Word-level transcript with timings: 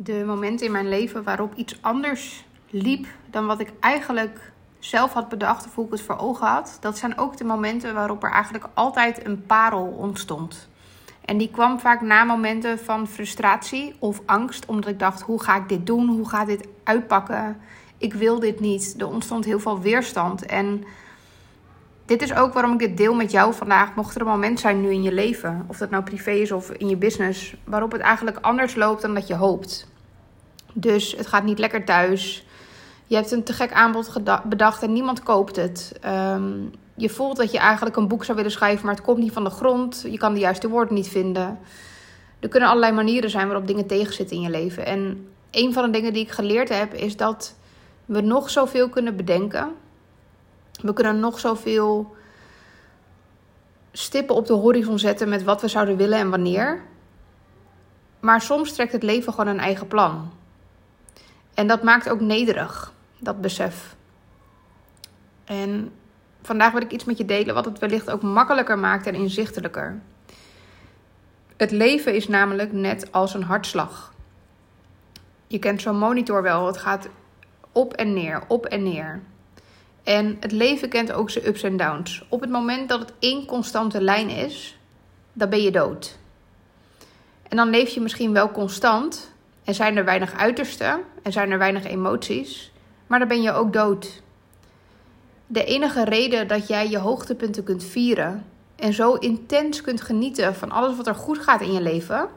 de 0.00 0.24
momenten 0.26 0.66
in 0.66 0.72
mijn 0.72 0.88
leven 0.88 1.22
waarop 1.22 1.54
iets 1.54 1.78
anders 1.80 2.44
liep 2.70 3.06
dan 3.30 3.46
wat 3.46 3.60
ik 3.60 3.72
eigenlijk 3.80 4.52
zelf 4.78 5.12
had 5.12 5.28
bedacht 5.28 5.66
of 5.66 5.74
hoe 5.74 5.84
ik 5.84 5.90
het 5.90 6.00
voor 6.00 6.18
ogen 6.18 6.46
had, 6.46 6.76
dat 6.80 6.98
zijn 6.98 7.18
ook 7.18 7.36
de 7.36 7.44
momenten 7.44 7.94
waarop 7.94 8.22
er 8.22 8.30
eigenlijk 8.30 8.68
altijd 8.74 9.26
een 9.26 9.46
parel 9.46 9.84
ontstond. 9.84 10.68
En 11.24 11.38
die 11.38 11.50
kwam 11.50 11.80
vaak 11.80 12.00
na 12.00 12.24
momenten 12.24 12.78
van 12.78 13.06
frustratie 13.06 13.94
of 13.98 14.20
angst, 14.26 14.66
omdat 14.66 14.90
ik 14.90 14.98
dacht: 14.98 15.20
hoe 15.20 15.42
ga 15.42 15.56
ik 15.56 15.68
dit 15.68 15.86
doen? 15.86 16.08
Hoe 16.08 16.28
gaat 16.28 16.46
dit 16.46 16.68
uitpakken? 16.84 17.60
Ik 17.98 18.14
wil 18.14 18.40
dit 18.40 18.60
niet. 18.60 18.94
Er 18.98 19.08
ontstond 19.08 19.44
heel 19.44 19.60
veel 19.60 19.80
weerstand. 19.80 20.46
En 20.46 20.84
dit 22.08 22.22
is 22.22 22.34
ook 22.34 22.52
waarom 22.52 22.72
ik 22.72 22.78
dit 22.78 22.96
deel 22.96 23.14
met 23.14 23.30
jou 23.30 23.54
vandaag. 23.54 23.94
Mocht 23.94 24.14
er 24.14 24.20
een 24.20 24.26
moment 24.26 24.60
zijn 24.60 24.80
nu 24.80 24.90
in 24.90 25.02
je 25.02 25.12
leven, 25.12 25.64
of 25.66 25.76
dat 25.76 25.90
nou 25.90 26.02
privé 26.02 26.30
is 26.30 26.52
of 26.52 26.70
in 26.70 26.88
je 26.88 26.96
business, 26.96 27.54
waarop 27.64 27.92
het 27.92 28.00
eigenlijk 28.00 28.38
anders 28.40 28.74
loopt 28.74 29.02
dan 29.02 29.14
dat 29.14 29.26
je 29.26 29.34
hoopt. 29.34 29.86
Dus 30.72 31.14
het 31.16 31.26
gaat 31.26 31.44
niet 31.44 31.58
lekker 31.58 31.84
thuis. 31.84 32.46
Je 33.06 33.14
hebt 33.14 33.30
een 33.30 33.44
te 33.44 33.52
gek 33.52 33.72
aanbod 33.72 34.12
bedacht 34.44 34.82
en 34.82 34.92
niemand 34.92 35.22
koopt 35.22 35.56
het. 35.56 35.92
Ehm, 36.00 36.52
je 36.94 37.08
voelt 37.08 37.36
dat 37.36 37.52
je 37.52 37.58
eigenlijk 37.58 37.96
een 37.96 38.08
boek 38.08 38.24
zou 38.24 38.36
willen 38.36 38.52
schrijven, 38.52 38.86
maar 38.86 38.94
het 38.94 39.04
komt 39.04 39.18
niet 39.18 39.32
van 39.32 39.44
de 39.44 39.50
grond. 39.50 40.04
Je 40.10 40.18
kan 40.18 40.34
de 40.34 40.40
juiste 40.40 40.68
woorden 40.68 40.94
niet 40.94 41.08
vinden. 41.08 41.58
Er 42.40 42.48
kunnen 42.48 42.68
allerlei 42.68 42.92
manieren 42.92 43.30
zijn 43.30 43.46
waarop 43.46 43.66
dingen 43.66 43.86
tegenzitten 43.86 44.36
in 44.36 44.42
je 44.42 44.50
leven. 44.50 44.86
En 44.86 45.28
een 45.50 45.72
van 45.72 45.84
de 45.84 45.90
dingen 45.90 46.12
die 46.12 46.22
ik 46.22 46.30
geleerd 46.30 46.68
heb, 46.68 46.94
is 46.94 47.16
dat 47.16 47.54
we 48.04 48.20
nog 48.20 48.50
zoveel 48.50 48.88
kunnen 48.88 49.16
bedenken. 49.16 49.68
We 50.80 50.92
kunnen 50.92 51.20
nog 51.20 51.38
zoveel 51.38 52.16
stippen 53.92 54.34
op 54.34 54.46
de 54.46 54.52
horizon 54.52 54.98
zetten 54.98 55.28
met 55.28 55.42
wat 55.42 55.60
we 55.60 55.68
zouden 55.68 55.96
willen 55.96 56.18
en 56.18 56.30
wanneer. 56.30 56.82
Maar 58.20 58.40
soms 58.40 58.72
trekt 58.72 58.92
het 58.92 59.02
leven 59.02 59.32
gewoon 59.32 59.54
een 59.54 59.60
eigen 59.60 59.86
plan. 59.86 60.32
En 61.54 61.66
dat 61.66 61.82
maakt 61.82 62.08
ook 62.08 62.20
nederig, 62.20 62.92
dat 63.18 63.40
besef. 63.40 63.96
En 65.44 65.92
vandaag 66.42 66.72
wil 66.72 66.82
ik 66.82 66.92
iets 66.92 67.04
met 67.04 67.18
je 67.18 67.24
delen 67.24 67.54
wat 67.54 67.64
het 67.64 67.78
wellicht 67.78 68.10
ook 68.10 68.22
makkelijker 68.22 68.78
maakt 68.78 69.06
en 69.06 69.14
inzichtelijker. 69.14 70.00
Het 71.56 71.70
leven 71.70 72.14
is 72.14 72.28
namelijk 72.28 72.72
net 72.72 73.12
als 73.12 73.34
een 73.34 73.42
hartslag. 73.42 74.12
Je 75.46 75.58
kent 75.58 75.82
zo'n 75.82 75.98
monitor 75.98 76.42
wel, 76.42 76.66
het 76.66 76.76
gaat 76.76 77.08
op 77.72 77.92
en 77.92 78.12
neer, 78.12 78.42
op 78.48 78.66
en 78.66 78.82
neer. 78.82 79.20
En 80.08 80.36
het 80.40 80.52
leven 80.52 80.88
kent 80.88 81.12
ook 81.12 81.30
zijn 81.30 81.46
ups 81.46 81.62
en 81.62 81.76
downs. 81.76 82.24
Op 82.28 82.40
het 82.40 82.50
moment 82.50 82.88
dat 82.88 83.00
het 83.00 83.12
één 83.18 83.46
constante 83.46 84.02
lijn 84.02 84.28
is, 84.28 84.78
dan 85.32 85.48
ben 85.50 85.62
je 85.62 85.70
dood. 85.70 86.18
En 87.48 87.56
dan 87.56 87.70
leef 87.70 87.88
je 87.90 88.00
misschien 88.00 88.32
wel 88.32 88.50
constant 88.50 89.32
en 89.64 89.74
zijn 89.74 89.96
er 89.96 90.04
weinig 90.04 90.34
uitersten 90.34 91.00
en 91.22 91.32
zijn 91.32 91.50
er 91.50 91.58
weinig 91.58 91.84
emoties, 91.84 92.72
maar 93.06 93.18
dan 93.18 93.28
ben 93.28 93.42
je 93.42 93.52
ook 93.52 93.72
dood. 93.72 94.22
De 95.46 95.64
enige 95.64 96.04
reden 96.04 96.48
dat 96.48 96.68
jij 96.68 96.88
je 96.88 96.98
hoogtepunten 96.98 97.64
kunt 97.64 97.84
vieren 97.84 98.44
en 98.76 98.92
zo 98.92 99.14
intens 99.14 99.80
kunt 99.80 100.00
genieten 100.00 100.54
van 100.54 100.70
alles 100.70 100.96
wat 100.96 101.06
er 101.06 101.14
goed 101.14 101.38
gaat 101.38 101.60
in 101.60 101.72
je 101.72 101.82
leven, 101.82 102.28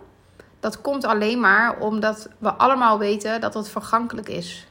dat 0.59 0.81
komt 0.81 1.05
alleen 1.05 1.39
maar 1.39 1.79
omdat 1.79 2.29
we 2.37 2.53
allemaal 2.53 2.97
weten 2.97 3.41
dat 3.41 3.53
het 3.53 3.69
vergankelijk 3.69 4.29
is. 4.29 4.65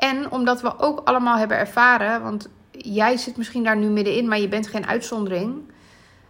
En 0.00 0.30
omdat 0.30 0.60
we 0.60 0.78
ook 0.78 1.00
allemaal 1.04 1.36
hebben 1.36 1.56
ervaren, 1.56 2.22
want 2.22 2.48
jij 2.70 3.16
zit 3.16 3.36
misschien 3.36 3.64
daar 3.64 3.76
nu 3.76 3.88
middenin, 3.88 4.28
maar 4.28 4.38
je 4.38 4.48
bent 4.48 4.66
geen 4.66 4.86
uitzondering, 4.86 5.72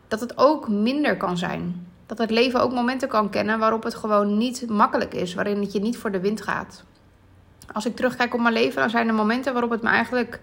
dat 0.09 0.21
het 0.21 0.39
ook 0.39 0.69
minder 0.69 1.17
kan 1.17 1.39
zijn. 1.39 1.87
Dat 2.07 2.19
het 2.19 2.31
leven 2.31 2.61
ook 2.61 2.73
momenten 2.73 3.09
kan 3.09 3.31
kennen 3.31 3.59
waarop 3.59 3.83
het 3.83 3.95
gewoon 3.95 4.39
niet 4.39 4.69
makkelijk 4.69 5.15
is, 5.15 5.35
waarin 5.35 5.61
het 5.61 5.73
je 5.73 5.81
niet 5.81 5.99
voor 5.99 6.11
de 6.11 6.21
wind 6.21 6.43
gaat. 6.43 6.85
Als 7.73 7.87
ik 7.87 7.97
terugkijk 7.97 8.35
op 8.35 8.41
mijn 8.41 8.55
leven, 8.55 8.81
dan 8.81 8.91
zijn 8.91 9.09
er 9.09 9.15
momenten 9.15 9.53
waarop 9.53 9.71
het 9.71 9.83
me 9.83 9.89
eigenlijk 9.89 10.41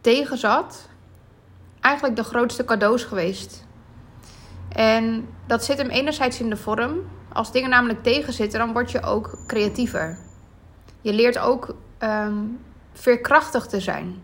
tegen 0.00 0.38
zat. 0.38 0.88
Eigenlijk 1.80 2.16
de 2.16 2.24
grootste 2.24 2.64
cadeaus 2.64 3.04
geweest. 3.04 3.66
En 4.68 5.28
dat 5.46 5.64
zit 5.64 5.78
hem 5.78 5.88
enerzijds 5.88 6.40
in 6.40 6.50
de 6.50 6.56
vorm. 6.56 6.98
Als 7.32 7.52
dingen 7.52 7.70
namelijk 7.70 8.02
tegenzitten, 8.02 8.58
dan 8.58 8.72
word 8.72 8.90
je 8.90 9.02
ook 9.02 9.38
creatiever. 9.46 10.18
Je 11.00 11.12
leert 11.12 11.38
ook 11.38 11.74
um, 12.02 12.60
veerkrachtig 12.92 13.66
te 13.66 13.80
zijn. 13.80 14.22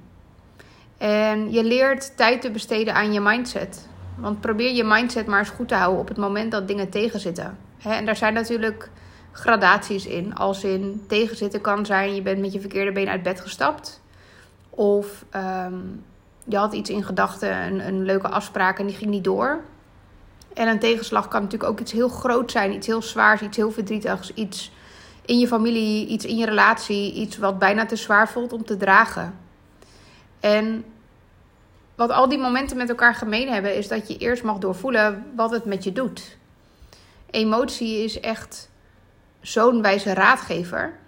En 0.98 1.52
je 1.52 1.64
leert 1.64 2.16
tijd 2.16 2.40
te 2.40 2.50
besteden 2.50 2.94
aan 2.94 3.12
je 3.12 3.20
mindset. 3.20 3.88
Want 4.16 4.40
probeer 4.40 4.74
je 4.74 4.84
mindset 4.84 5.26
maar 5.26 5.38
eens 5.38 5.48
goed 5.48 5.68
te 5.68 5.74
houden 5.74 6.00
op 6.00 6.08
het 6.08 6.16
moment 6.16 6.50
dat 6.50 6.68
dingen 6.68 6.88
tegenzitten. 6.88 7.58
En 7.82 8.06
daar 8.06 8.16
zijn 8.16 8.34
natuurlijk 8.34 8.90
gradaties 9.32 10.06
in. 10.06 10.34
Als 10.34 10.64
in 10.64 11.04
tegenzitten 11.08 11.60
kan 11.60 11.86
zijn, 11.86 12.14
je 12.14 12.22
bent 12.22 12.40
met 12.40 12.52
je 12.52 12.60
verkeerde 12.60 12.92
been 12.92 13.08
uit 13.08 13.22
bed 13.22 13.40
gestapt. 13.40 14.00
Of 14.70 15.24
um, 15.36 16.04
je 16.44 16.56
had 16.56 16.72
iets 16.72 16.90
in 16.90 17.04
gedachten, 17.04 17.56
een, 17.56 17.86
een 17.86 18.04
leuke 18.04 18.28
afspraak 18.28 18.78
en 18.78 18.86
die 18.86 18.96
ging 18.96 19.10
niet 19.10 19.24
door. 19.24 19.60
En 20.54 20.68
een 20.68 20.78
tegenslag 20.78 21.28
kan 21.28 21.42
natuurlijk 21.42 21.70
ook 21.70 21.80
iets 21.80 21.92
heel 21.92 22.08
groot 22.08 22.50
zijn, 22.50 22.72
iets 22.72 22.86
heel 22.86 23.02
zwaars, 23.02 23.40
iets 23.40 23.56
heel 23.56 23.70
verdrietigs, 23.70 24.34
iets 24.34 24.72
in 25.26 25.38
je 25.38 25.46
familie, 25.46 26.06
iets 26.06 26.24
in 26.24 26.36
je 26.36 26.46
relatie, 26.46 27.12
iets 27.12 27.36
wat 27.36 27.58
bijna 27.58 27.86
te 27.86 27.96
zwaar 27.96 28.28
voelt 28.28 28.52
om 28.52 28.64
te 28.64 28.76
dragen. 28.76 29.38
En 30.40 30.84
wat 31.94 32.10
al 32.10 32.28
die 32.28 32.38
momenten 32.38 32.76
met 32.76 32.88
elkaar 32.88 33.14
gemeen 33.14 33.48
hebben, 33.48 33.76
is 33.76 33.88
dat 33.88 34.08
je 34.08 34.16
eerst 34.16 34.42
mag 34.42 34.58
doorvoelen 34.58 35.26
wat 35.36 35.50
het 35.50 35.64
met 35.64 35.84
je 35.84 35.92
doet. 35.92 36.36
Emotie 37.30 38.04
is 38.04 38.20
echt 38.20 38.70
zo'n 39.40 39.82
wijze 39.82 40.14
raadgever. 40.14 40.98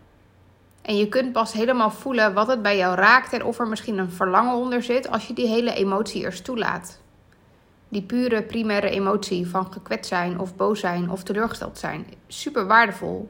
En 0.82 0.96
je 0.96 1.08
kunt 1.08 1.32
pas 1.32 1.52
helemaal 1.52 1.90
voelen 1.90 2.34
wat 2.34 2.46
het 2.46 2.62
bij 2.62 2.76
jou 2.76 2.96
raakt 2.96 3.32
en 3.32 3.44
of 3.44 3.58
er 3.58 3.68
misschien 3.68 3.98
een 3.98 4.10
verlangen 4.10 4.54
onder 4.54 4.82
zit 4.82 5.10
als 5.10 5.26
je 5.26 5.34
die 5.34 5.48
hele 5.48 5.74
emotie 5.74 6.22
eerst 6.22 6.44
toelaat. 6.44 7.00
Die 7.88 8.02
pure 8.02 8.42
primaire 8.42 8.90
emotie 8.90 9.48
van 9.48 9.72
gekwetst 9.72 10.08
zijn 10.08 10.38
of 10.38 10.56
boos 10.56 10.80
zijn 10.80 11.10
of 11.10 11.22
teleurgesteld 11.22 11.78
zijn. 11.78 12.06
Super 12.26 12.66
waardevol. 12.66 13.28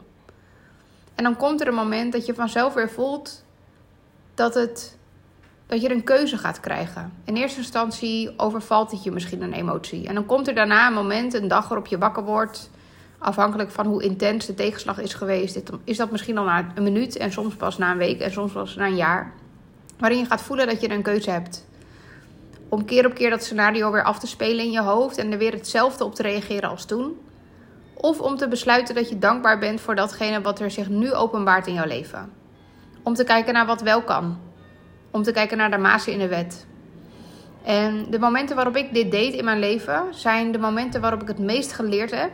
En 1.19 1.25
dan 1.25 1.37
komt 1.37 1.61
er 1.61 1.69
een 1.69 1.75
moment 1.75 2.13
dat 2.13 2.27
je 2.27 2.35
vanzelf 2.35 2.75
weer 2.75 2.91
voelt 2.91 3.45
dat, 4.35 4.55
het, 4.55 4.99
dat 5.67 5.81
je 5.81 5.91
een 5.91 6.05
keuze 6.05 6.39
gaat 6.39 6.61
krijgen. 6.61 7.13
In 7.25 7.37
eerste 7.37 7.59
instantie 7.59 8.31
overvalt 8.37 8.91
het 8.91 9.03
je 9.03 9.11
misschien 9.11 9.43
een 9.43 9.53
emotie. 9.53 10.07
En 10.07 10.15
dan 10.15 10.27
komt 10.27 10.49
er 10.49 10.55
daarna 10.55 10.87
een 10.87 10.93
moment, 10.93 11.35
een 11.35 11.49
dag 11.49 11.69
waarop 11.69 11.87
je 11.87 11.99
wakker 11.99 12.25
wordt. 12.25 12.71
Afhankelijk 13.19 13.71
van 13.71 13.87
hoe 13.87 14.03
intens 14.03 14.47
de 14.47 14.55
tegenslag 14.55 14.99
is 14.99 15.15
geweest, 15.15 15.63
is 15.85 15.97
dat 15.97 16.11
misschien 16.11 16.39
al 16.39 16.45
na 16.45 16.67
een 16.75 16.83
minuut 16.83 17.17
en 17.17 17.33
soms 17.33 17.55
pas 17.55 17.79
na 17.79 17.91
een 17.91 17.99
week 17.99 18.21
en 18.21 18.33
soms 18.33 18.53
pas 18.53 18.75
na 18.75 18.87
een 18.87 18.97
jaar. 18.97 19.33
Waarin 19.99 20.19
je 20.19 20.25
gaat 20.25 20.43
voelen 20.43 20.67
dat 20.67 20.81
je 20.81 20.91
een 20.91 21.03
keuze 21.03 21.31
hebt. 21.31 21.67
Om 22.69 22.85
keer 22.85 23.07
op 23.07 23.15
keer 23.15 23.31
dat 23.31 23.45
scenario 23.45 23.91
weer 23.91 24.05
af 24.05 24.19
te 24.19 24.27
spelen 24.27 24.65
in 24.65 24.71
je 24.71 24.83
hoofd 24.83 25.19
en 25.19 25.33
er 25.33 25.39
weer 25.39 25.53
hetzelfde 25.53 26.05
op 26.05 26.15
te 26.15 26.23
reageren 26.23 26.71
als 26.71 26.85
toen. 26.85 27.17
Of 28.01 28.21
om 28.21 28.37
te 28.37 28.49
besluiten 28.49 28.95
dat 28.95 29.09
je 29.09 29.19
dankbaar 29.19 29.59
bent 29.59 29.81
voor 29.81 29.95
datgene 29.95 30.41
wat 30.41 30.61
er 30.61 30.71
zich 30.71 30.89
nu 30.89 31.13
openbaart 31.13 31.67
in 31.67 31.75
jouw 31.75 31.87
leven. 31.87 32.33
Om 33.03 33.15
te 33.15 33.25
kijken 33.25 33.55
naar 33.55 33.67
wat 33.67 33.81
wel 33.81 34.03
kan. 34.03 34.39
Om 35.11 35.23
te 35.23 35.33
kijken 35.33 35.57
naar 35.57 35.71
de 35.71 35.79
mazen 35.79 36.13
in 36.13 36.19
de 36.19 36.29
wet. 36.29 36.67
En 37.63 38.07
de 38.11 38.19
momenten 38.19 38.57
waarop 38.57 38.77
ik 38.77 38.95
dit 38.95 39.11
deed 39.11 39.35
in 39.35 39.45
mijn 39.45 39.59
leven 39.59 40.05
zijn 40.11 40.53
de 40.53 40.59
momenten 40.59 41.01
waarop 41.01 41.23
ik 41.23 41.29
het 41.29 41.39
meest 41.39 41.73
geleerd 41.73 42.11
heb. 42.11 42.31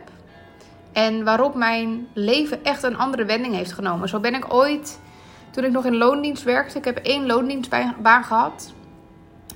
En 0.93 1.23
waarop 1.23 1.55
mijn 1.55 2.07
leven 2.13 2.63
echt 2.63 2.83
een 2.83 2.97
andere 2.97 3.25
wending 3.25 3.55
heeft 3.55 3.73
genomen. 3.73 4.09
Zo 4.09 4.19
ben 4.19 4.35
ik 4.35 4.53
ooit, 4.53 4.99
toen 5.51 5.63
ik 5.63 5.71
nog 5.71 5.85
in 5.85 5.97
loondienst 5.97 6.43
werkte, 6.43 6.77
ik 6.77 6.85
heb 6.85 6.97
één 6.97 7.25
loondienstbaan 7.25 8.23
gehad. 8.23 8.73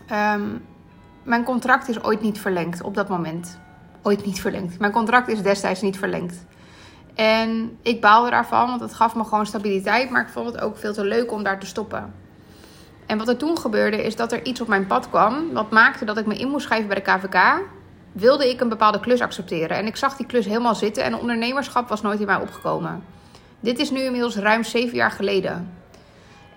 Ehm, 0.08 0.48
mijn 1.24 1.44
contract 1.44 1.88
is 1.88 2.04
ooit 2.04 2.22
niet 2.22 2.40
verlengd 2.40 2.82
op 2.82 2.96
dat 2.96 3.10
moment 3.10 3.60
ooit 4.02 4.26
niet 4.26 4.42
verlengd. 4.42 4.80
Mijn 4.80 4.92
contract 4.92 5.28
is 5.28 5.42
destijds 5.42 5.82
niet 5.82 5.98
verlengd. 5.98 6.46
En 7.16 7.78
ik 7.82 8.02
baalde 8.02 8.30
daarvan, 8.30 8.68
want 8.68 8.82
het 8.82 8.94
gaf 8.94 9.16
me 9.16 9.24
gewoon 9.24 9.46
stabiliteit. 9.46 10.10
Maar 10.10 10.22
ik 10.22 10.30
vond 10.30 10.46
het 10.46 10.62
ook 10.62 10.78
veel 10.78 10.94
te 10.94 11.04
leuk 11.04 11.32
om 11.32 11.44
daar 11.44 11.60
te 11.60 11.66
stoppen. 11.66 12.14
En 13.06 13.18
wat 13.18 13.28
er 13.28 13.38
toen 13.38 13.58
gebeurde, 13.58 14.04
is 14.04 14.16
dat 14.16 14.32
er 14.32 14.46
iets 14.46 14.62
op 14.62 14.68
mijn 14.68 14.88
pad 14.88 15.10
kwam. 15.10 15.54
Wat 15.54 15.72
maakte 15.72 16.06
dat 16.06 16.18
ik 16.18 16.26
me 16.26 16.36
in 16.36 16.50
moest 16.50 16.66
schrijven 16.66 16.88
bij 16.88 16.96
de 16.96 17.02
KVK. 17.02 17.62
Wilde 18.12 18.50
ik 18.50 18.62
een 18.62 18.70
bepaalde 18.70 19.00
klus 19.00 19.22
accepteren. 19.22 19.78
En 19.78 19.86
ik 19.86 19.96
zag 19.96 20.16
die 20.16 20.26
klus 20.26 20.46
helemaal 20.46 20.76
zitten. 20.76 21.04
En 21.04 21.16
ondernemerschap 21.16 21.90
was 21.90 22.02
nooit 22.02 22.20
in 22.20 22.26
mij 22.26 22.36
opgekomen. 22.36 23.04
Dit 23.60 23.80
is 23.80 23.92
nu 23.92 24.00
inmiddels 24.00 24.36
ruim 24.36 24.64
zeven 24.64 24.96
jaar 24.96 25.12
geleden. 25.12 25.79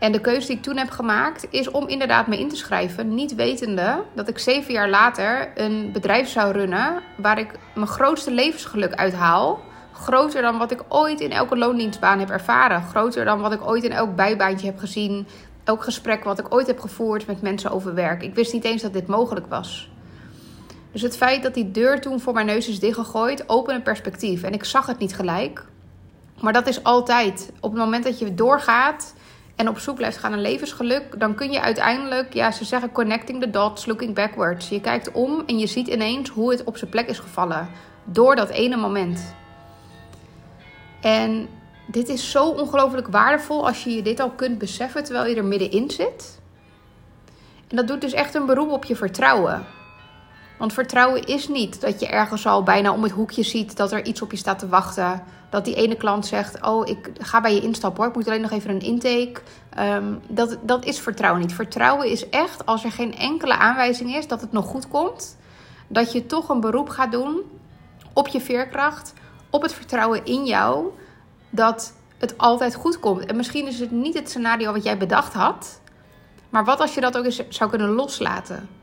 En 0.02 0.12
de 0.12 0.20
keuze 0.20 0.46
die 0.46 0.56
ik 0.56 0.62
toen 0.62 0.76
heb 0.76 0.90
gemaakt 0.90 1.46
is 1.50 1.70
om 1.70 1.88
inderdaad 1.88 2.26
me 2.26 2.38
in 2.38 2.48
te 2.48 2.56
schrijven. 2.56 3.14
Niet 3.14 3.34
wetende 3.34 4.02
dat 4.14 4.28
ik 4.28 4.38
zeven 4.38 4.72
jaar 4.72 4.88
later 4.88 5.52
een 5.54 5.92
bedrijf 5.92 6.28
zou 6.28 6.52
runnen 6.52 7.02
waar 7.16 7.38
ik 7.38 7.58
mijn 7.74 7.86
grootste 7.86 8.30
levensgeluk 8.30 8.94
uithaal. 8.94 9.60
Groter 9.92 10.42
dan 10.42 10.58
wat 10.58 10.70
ik 10.70 10.84
ooit 10.88 11.20
in 11.20 11.32
elke 11.32 11.56
loondienstbaan 11.56 12.18
heb 12.18 12.30
ervaren. 12.30 12.82
Groter 12.82 13.24
dan 13.24 13.40
wat 13.40 13.52
ik 13.52 13.66
ooit 13.66 13.84
in 13.84 13.92
elk 13.92 14.16
bijbaantje 14.16 14.66
heb 14.66 14.78
gezien. 14.78 15.26
Elk 15.64 15.84
gesprek 15.84 16.24
wat 16.24 16.38
ik 16.38 16.54
ooit 16.54 16.66
heb 16.66 16.80
gevoerd 16.80 17.26
met 17.26 17.42
mensen 17.42 17.70
over 17.70 17.94
werk. 17.94 18.22
Ik 18.22 18.34
wist 18.34 18.52
niet 18.52 18.64
eens 18.64 18.82
dat 18.82 18.92
dit 18.92 19.06
mogelijk 19.06 19.46
was. 19.46 19.90
Dus 20.92 21.02
het 21.02 21.16
feit 21.16 21.42
dat 21.42 21.54
die 21.54 21.70
deur 21.70 22.00
toen 22.00 22.20
voor 22.20 22.32
mijn 22.32 22.46
neus 22.46 22.68
is 22.68 22.78
dichtgegooid, 22.78 23.48
opende 23.48 23.80
perspectief. 23.80 24.42
En 24.42 24.52
ik 24.52 24.64
zag 24.64 24.86
het 24.86 24.98
niet 24.98 25.14
gelijk. 25.14 25.64
Maar 26.40 26.52
dat 26.52 26.66
is 26.66 26.84
altijd. 26.84 27.52
Op 27.60 27.70
het 27.70 27.80
moment 27.80 28.04
dat 28.04 28.18
je 28.18 28.34
doorgaat 28.34 29.14
en 29.56 29.68
op 29.68 29.78
zoek 29.78 29.96
blijft 29.96 30.16
gaan 30.16 30.30
naar 30.30 30.40
levensgeluk, 30.40 31.20
dan 31.20 31.34
kun 31.34 31.52
je 31.52 31.60
uiteindelijk, 31.60 32.34
ja, 32.34 32.50
ze 32.50 32.64
zeggen 32.64 32.92
connecting 32.92 33.40
the 33.40 33.50
dots, 33.50 33.86
looking 33.86 34.14
backwards. 34.14 34.68
Je 34.68 34.80
kijkt 34.80 35.12
om 35.12 35.42
en 35.46 35.58
je 35.58 35.66
ziet 35.66 35.88
ineens 35.88 36.28
hoe 36.28 36.50
het 36.50 36.64
op 36.64 36.76
zijn 36.76 36.90
plek 36.90 37.08
is 37.08 37.18
gevallen. 37.18 37.68
Door 38.04 38.36
dat 38.36 38.48
ene 38.48 38.76
moment. 38.76 39.34
En 41.00 41.48
dit 41.86 42.08
is 42.08 42.30
zo 42.30 42.48
ongelooflijk 42.48 43.08
waardevol 43.08 43.66
als 43.66 43.84
je 43.84 43.94
je 43.94 44.02
dit 44.02 44.20
al 44.20 44.30
kunt 44.30 44.58
beseffen 44.58 45.04
terwijl 45.04 45.26
je 45.26 45.36
er 45.36 45.44
middenin 45.44 45.90
zit. 45.90 46.40
En 47.68 47.76
dat 47.76 47.88
doet 47.88 48.00
dus 48.00 48.12
echt 48.12 48.34
een 48.34 48.46
beroep 48.46 48.70
op 48.70 48.84
je 48.84 48.96
vertrouwen. 48.96 49.66
Want 50.62 50.74
vertrouwen 50.74 51.24
is 51.24 51.48
niet 51.48 51.80
dat 51.80 52.00
je 52.00 52.06
ergens 52.06 52.46
al 52.46 52.62
bijna 52.62 52.92
om 52.92 53.02
het 53.02 53.12
hoekje 53.12 53.42
ziet 53.42 53.76
dat 53.76 53.92
er 53.92 54.04
iets 54.04 54.22
op 54.22 54.30
je 54.30 54.36
staat 54.36 54.58
te 54.58 54.68
wachten. 54.68 55.22
Dat 55.50 55.64
die 55.64 55.74
ene 55.74 55.96
klant 55.96 56.26
zegt: 56.26 56.62
Oh, 56.62 56.88
ik 56.88 57.10
ga 57.18 57.40
bij 57.40 57.54
je 57.54 57.60
instappen 57.60 58.00
hoor. 58.00 58.10
Ik 58.10 58.16
moet 58.16 58.26
alleen 58.26 58.40
nog 58.40 58.50
even 58.50 58.70
een 58.70 58.80
intake. 58.80 59.40
Um, 59.78 60.20
dat, 60.28 60.58
dat 60.62 60.84
is 60.84 60.98
vertrouwen 60.98 61.40
niet. 61.40 61.54
Vertrouwen 61.54 62.10
is 62.10 62.28
echt 62.28 62.66
als 62.66 62.84
er 62.84 62.92
geen 62.92 63.16
enkele 63.16 63.54
aanwijzing 63.54 64.14
is 64.14 64.28
dat 64.28 64.40
het 64.40 64.52
nog 64.52 64.66
goed 64.66 64.88
komt. 64.88 65.36
Dat 65.88 66.12
je 66.12 66.26
toch 66.26 66.48
een 66.48 66.60
beroep 66.60 66.88
gaat 66.88 67.12
doen 67.12 67.40
op 68.12 68.28
je 68.28 68.40
veerkracht. 68.40 69.12
Op 69.50 69.62
het 69.62 69.72
vertrouwen 69.72 70.24
in 70.24 70.44
jou. 70.44 70.86
Dat 71.50 71.92
het 72.18 72.38
altijd 72.38 72.74
goed 72.74 73.00
komt. 73.00 73.26
En 73.26 73.36
misschien 73.36 73.66
is 73.66 73.80
het 73.80 73.90
niet 73.90 74.14
het 74.14 74.28
scenario 74.28 74.72
wat 74.72 74.84
jij 74.84 74.98
bedacht 74.98 75.32
had. 75.32 75.80
Maar 76.50 76.64
wat 76.64 76.80
als 76.80 76.94
je 76.94 77.00
dat 77.00 77.16
ook 77.16 77.24
eens 77.24 77.48
zou 77.48 77.70
kunnen 77.70 77.88
loslaten? 77.88 78.81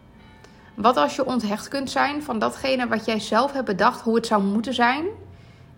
Wat 0.81 0.97
als 0.97 1.15
je 1.15 1.25
onthecht 1.25 1.67
kunt 1.67 1.89
zijn 1.89 2.23
van 2.23 2.39
datgene 2.39 2.87
wat 2.87 3.05
jij 3.05 3.19
zelf 3.19 3.51
hebt 3.51 3.65
bedacht, 3.65 4.01
hoe 4.01 4.15
het 4.15 4.25
zou 4.25 4.43
moeten 4.43 4.73
zijn. 4.73 5.05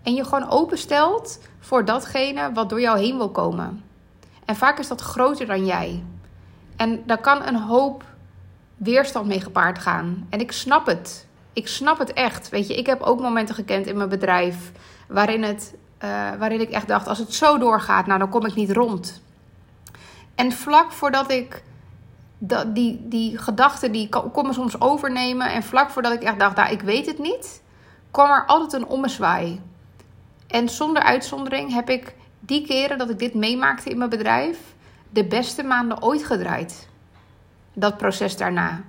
En 0.02 0.14
je 0.14 0.24
gewoon 0.24 0.50
openstelt 0.50 1.38
voor 1.60 1.84
datgene 1.84 2.52
wat 2.52 2.68
door 2.68 2.80
jou 2.80 2.98
heen 2.98 3.16
wil 3.16 3.30
komen. 3.30 3.84
En 4.44 4.56
vaak 4.56 4.78
is 4.78 4.88
dat 4.88 5.00
groter 5.00 5.46
dan 5.46 5.66
jij. 5.66 6.02
En 6.76 7.02
daar 7.06 7.20
kan 7.20 7.46
een 7.46 7.56
hoop 7.56 8.04
weerstand 8.76 9.26
mee 9.26 9.40
gepaard 9.40 9.78
gaan. 9.78 10.26
En 10.30 10.40
ik 10.40 10.52
snap 10.52 10.86
het. 10.86 11.26
Ik 11.52 11.68
snap 11.68 11.98
het 11.98 12.12
echt. 12.12 12.48
Weet 12.48 12.66
je, 12.66 12.76
ik 12.76 12.86
heb 12.86 13.00
ook 13.00 13.20
momenten 13.20 13.54
gekend 13.54 13.86
in 13.86 13.96
mijn 13.96 14.08
bedrijf 14.08 14.72
waarin, 15.08 15.42
het, 15.42 15.74
uh, 16.04 16.08
waarin 16.38 16.60
ik 16.60 16.70
echt 16.70 16.88
dacht: 16.88 17.06
als 17.06 17.18
het 17.18 17.34
zo 17.34 17.58
doorgaat, 17.58 18.06
nou 18.06 18.18
dan 18.18 18.28
kom 18.28 18.46
ik 18.46 18.54
niet 18.54 18.72
rond. 18.72 19.22
En 20.34 20.52
vlak 20.52 20.92
voordat 20.92 21.30
ik 21.30 21.62
dat, 22.44 22.74
die, 22.74 23.08
die 23.08 23.38
gedachten 23.38 23.92
die 23.92 24.08
komen 24.08 24.54
soms 24.54 24.80
overnemen. 24.80 25.52
En 25.52 25.62
vlak 25.62 25.90
voordat 25.90 26.12
ik 26.12 26.22
echt 26.22 26.38
dacht, 26.38 26.56
nou, 26.56 26.72
ik 26.72 26.80
weet 26.80 27.06
het 27.06 27.18
niet, 27.18 27.62
kwam 28.10 28.30
er 28.30 28.46
altijd 28.46 28.72
een 28.72 28.88
ommezwaai. 28.88 29.60
En 30.46 30.68
zonder 30.68 31.02
uitzondering 31.02 31.72
heb 31.72 31.90
ik 31.90 32.14
die 32.40 32.66
keren 32.66 32.98
dat 32.98 33.10
ik 33.10 33.18
dit 33.18 33.34
meemaakte 33.34 33.90
in 33.90 33.98
mijn 33.98 34.10
bedrijf, 34.10 34.58
de 35.10 35.24
beste 35.24 35.62
maanden 35.62 36.02
ooit 36.02 36.24
gedraaid. 36.24 36.88
Dat 37.72 37.96
proces 37.96 38.36
daarna. 38.36 38.82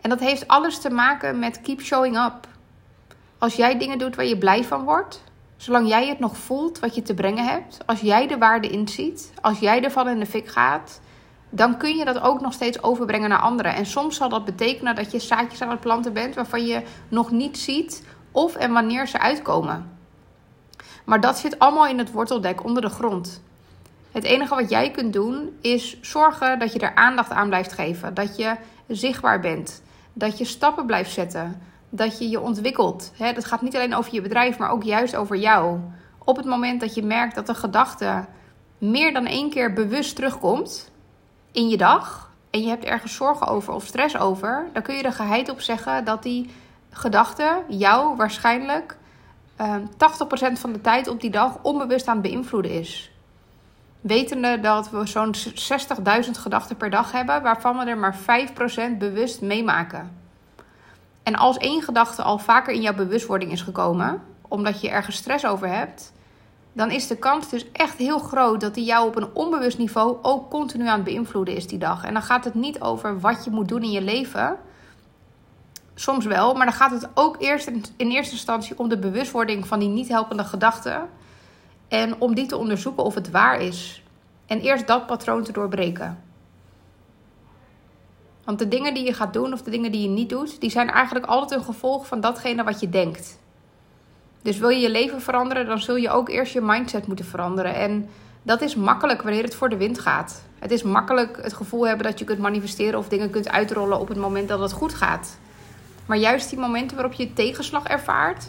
En 0.00 0.10
dat 0.10 0.20
heeft 0.20 0.48
alles 0.48 0.78
te 0.78 0.90
maken 0.90 1.38
met 1.38 1.60
keep 1.60 1.80
showing 1.80 2.16
up. 2.16 2.48
Als 3.38 3.54
jij 3.54 3.78
dingen 3.78 3.98
doet 3.98 4.16
waar 4.16 4.24
je 4.24 4.38
blij 4.38 4.64
van 4.64 4.84
wordt, 4.84 5.22
zolang 5.56 5.88
jij 5.88 6.08
het 6.08 6.18
nog 6.18 6.36
voelt 6.36 6.78
wat 6.78 6.94
je 6.94 7.02
te 7.02 7.14
brengen 7.14 7.44
hebt, 7.44 7.78
als 7.86 8.00
jij 8.00 8.26
de 8.26 8.38
waarde 8.38 8.68
inziet, 8.68 9.32
als 9.40 9.58
jij 9.58 9.84
ervan 9.84 10.08
in 10.08 10.18
de 10.18 10.26
fik 10.26 10.48
gaat, 10.48 11.00
dan 11.50 11.76
kun 11.76 11.96
je 11.96 12.04
dat 12.04 12.20
ook 12.20 12.40
nog 12.40 12.52
steeds 12.52 12.82
overbrengen 12.82 13.28
naar 13.28 13.40
anderen. 13.40 13.74
En 13.74 13.86
soms 13.86 14.16
zal 14.16 14.28
dat 14.28 14.44
betekenen 14.44 14.94
dat 14.94 15.10
je 15.10 15.18
zaadjes 15.18 15.62
aan 15.62 15.70
het 15.70 15.80
planten 15.80 16.12
bent 16.12 16.34
waarvan 16.34 16.66
je 16.66 16.82
nog 17.08 17.30
niet 17.30 17.58
ziet 17.58 18.04
of 18.32 18.56
en 18.56 18.72
wanneer 18.72 19.06
ze 19.06 19.18
uitkomen. 19.18 19.96
Maar 21.04 21.20
dat 21.20 21.38
zit 21.38 21.58
allemaal 21.58 21.86
in 21.86 21.98
het 21.98 22.12
worteldek 22.12 22.64
onder 22.64 22.82
de 22.82 22.88
grond. 22.88 23.42
Het 24.12 24.24
enige 24.24 24.54
wat 24.54 24.70
jij 24.70 24.90
kunt 24.90 25.12
doen 25.12 25.56
is 25.60 26.00
zorgen 26.00 26.58
dat 26.58 26.72
je 26.72 26.78
er 26.78 26.94
aandacht 26.94 27.30
aan 27.30 27.48
blijft 27.48 27.72
geven. 27.72 28.14
Dat 28.14 28.36
je 28.36 28.56
zichtbaar 28.86 29.40
bent. 29.40 29.82
Dat 30.12 30.38
je 30.38 30.44
stappen 30.44 30.86
blijft 30.86 31.12
zetten. 31.12 31.62
Dat 31.90 32.18
je 32.18 32.28
je 32.28 32.40
ontwikkelt. 32.40 33.12
dat 33.18 33.44
gaat 33.44 33.62
niet 33.62 33.74
alleen 33.74 33.94
over 33.94 34.14
je 34.14 34.22
bedrijf, 34.22 34.58
maar 34.58 34.70
ook 34.70 34.82
juist 34.82 35.16
over 35.16 35.36
jou. 35.36 35.78
Op 36.24 36.36
het 36.36 36.46
moment 36.46 36.80
dat 36.80 36.94
je 36.94 37.02
merkt 37.02 37.34
dat 37.34 37.48
een 37.48 37.54
gedachte 37.54 38.24
meer 38.78 39.12
dan 39.12 39.26
één 39.26 39.50
keer 39.50 39.72
bewust 39.72 40.16
terugkomt, 40.16 40.90
in 41.52 41.68
je 41.68 41.76
dag 41.76 42.30
en 42.50 42.62
je 42.62 42.68
hebt 42.68 42.84
ergens 42.84 43.14
zorgen 43.14 43.46
over 43.46 43.74
of 43.74 43.84
stress 43.84 44.16
over, 44.16 44.66
dan 44.72 44.82
kun 44.82 44.94
je 44.94 45.02
er 45.02 45.12
geheid 45.12 45.50
op 45.50 45.60
zeggen 45.60 46.04
dat 46.04 46.22
die 46.22 46.50
gedachte 46.90 47.62
jou 47.68 48.16
waarschijnlijk 48.16 48.96
uh, 49.60 49.74
ehm, 49.74 49.84
80% 50.56 50.58
van 50.58 50.72
de 50.72 50.80
tijd 50.80 51.08
op 51.08 51.20
die 51.20 51.30
dag 51.30 51.58
onbewust 51.62 52.06
aan 52.06 52.16
het 52.16 52.22
beïnvloeden 52.22 52.70
is. 52.70 53.10
Wetende 54.00 54.60
dat 54.60 54.90
we 54.90 55.06
zo'n 55.06 55.34
60.000 56.24 56.30
gedachten 56.30 56.76
per 56.76 56.90
dag 56.90 57.12
hebben, 57.12 57.42
waarvan 57.42 57.78
we 57.78 57.84
er 57.84 57.98
maar 57.98 58.16
5% 58.94 58.98
bewust 58.98 59.40
meemaken. 59.40 60.16
En 61.22 61.34
als 61.34 61.56
één 61.56 61.82
gedachte 61.82 62.22
al 62.22 62.38
vaker 62.38 62.74
in 62.74 62.80
jouw 62.80 62.94
bewustwording 62.94 63.52
is 63.52 63.62
gekomen, 63.62 64.22
omdat 64.48 64.80
je 64.80 64.88
ergens 64.88 65.16
stress 65.16 65.46
over 65.46 65.68
hebt, 65.68 66.12
dan 66.72 66.90
is 66.90 67.06
de 67.06 67.16
kans 67.16 67.48
dus 67.48 67.72
echt 67.72 67.96
heel 67.98 68.18
groot 68.18 68.60
dat 68.60 68.74
die 68.74 68.84
jou 68.84 69.08
op 69.08 69.16
een 69.16 69.34
onbewust 69.34 69.78
niveau 69.78 70.16
ook 70.22 70.50
continu 70.50 70.86
aan 70.86 70.94
het 70.94 71.04
beïnvloeden 71.04 71.54
is 71.54 71.66
die 71.66 71.78
dag. 71.78 72.04
En 72.04 72.12
dan 72.12 72.22
gaat 72.22 72.44
het 72.44 72.54
niet 72.54 72.80
over 72.80 73.20
wat 73.20 73.44
je 73.44 73.50
moet 73.50 73.68
doen 73.68 73.82
in 73.82 73.90
je 73.90 74.02
leven. 74.02 74.56
Soms 75.94 76.24
wel, 76.24 76.54
maar 76.54 76.66
dan 76.66 76.74
gaat 76.74 76.90
het 76.90 77.08
ook 77.14 77.36
eerst 77.38 77.66
in 77.96 78.10
eerste 78.10 78.32
instantie 78.32 78.78
om 78.78 78.88
de 78.88 78.98
bewustwording 78.98 79.66
van 79.66 79.78
die 79.78 79.88
niet 79.88 80.08
helpende 80.08 80.44
gedachten. 80.44 81.08
En 81.88 82.20
om 82.20 82.34
die 82.34 82.46
te 82.46 82.56
onderzoeken 82.56 83.04
of 83.04 83.14
het 83.14 83.30
waar 83.30 83.60
is. 83.60 84.02
En 84.46 84.60
eerst 84.60 84.86
dat 84.86 85.06
patroon 85.06 85.42
te 85.42 85.52
doorbreken. 85.52 86.22
Want 88.44 88.58
de 88.58 88.68
dingen 88.68 88.94
die 88.94 89.04
je 89.04 89.12
gaat 89.12 89.32
doen 89.32 89.52
of 89.52 89.62
de 89.62 89.70
dingen 89.70 89.92
die 89.92 90.02
je 90.02 90.08
niet 90.08 90.28
doet, 90.28 90.60
die 90.60 90.70
zijn 90.70 90.90
eigenlijk 90.90 91.26
altijd 91.26 91.60
een 91.60 91.66
gevolg 91.66 92.06
van 92.06 92.20
datgene 92.20 92.64
wat 92.64 92.80
je 92.80 92.88
denkt. 92.88 93.38
Dus 94.48 94.58
wil 94.58 94.68
je 94.68 94.80
je 94.80 94.90
leven 94.90 95.20
veranderen, 95.20 95.66
dan 95.66 95.78
zul 95.78 95.96
je 95.96 96.10
ook 96.10 96.28
eerst 96.28 96.52
je 96.52 96.60
mindset 96.60 97.06
moeten 97.06 97.24
veranderen. 97.24 97.74
En 97.74 98.08
dat 98.42 98.60
is 98.60 98.74
makkelijk 98.74 99.22
wanneer 99.22 99.42
het 99.42 99.54
voor 99.54 99.68
de 99.68 99.76
wind 99.76 99.98
gaat. 99.98 100.42
Het 100.58 100.70
is 100.70 100.82
makkelijk 100.82 101.38
het 101.42 101.52
gevoel 101.52 101.86
hebben 101.86 102.06
dat 102.06 102.18
je 102.18 102.24
kunt 102.24 102.38
manifesteren 102.38 102.98
of 102.98 103.08
dingen 103.08 103.30
kunt 103.30 103.48
uitrollen 103.48 104.00
op 104.00 104.08
het 104.08 104.16
moment 104.16 104.48
dat 104.48 104.60
het 104.60 104.72
goed 104.72 104.94
gaat. 104.94 105.38
Maar 106.06 106.16
juist 106.16 106.50
die 106.50 106.58
momenten 106.58 106.96
waarop 106.96 107.14
je 107.14 107.32
tegenslag 107.32 107.84
ervaart, 107.84 108.46